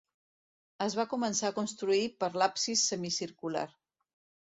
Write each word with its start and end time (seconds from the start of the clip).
Es 0.85 0.95
va 0.99 1.05
començar 1.11 1.53
a 1.53 1.55
construir 1.59 2.01
per 2.25 2.33
l'absis 2.41 2.89
semicircular. 2.93 3.71